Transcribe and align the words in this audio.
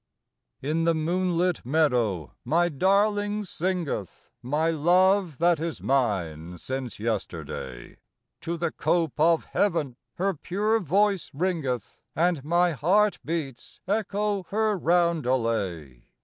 In 0.63 0.85
the 0.85 0.95
moonlit 0.95 1.63
meadow 1.63 2.33
my 2.43 2.69
darling 2.69 3.43
sing 3.43 3.87
eth, 3.87 4.31
My 4.41 4.71
love 4.71 5.37
that 5.37 5.59
is 5.59 5.79
mine 5.79 6.57
since 6.57 6.99
yesterday; 6.99 7.97
To 8.39 8.57
the 8.57 8.71
cope 8.71 9.19
of 9.19 9.45
heaven 9.45 9.97
her 10.15 10.33
pure 10.33 10.79
voice 10.79 11.29
ringeth, 11.35 12.01
And 12.15 12.43
my 12.43 12.71
heart 12.71 13.19
beats 13.23 13.79
echo 13.87 14.41
her 14.49 14.75
roundelay. 14.75 16.05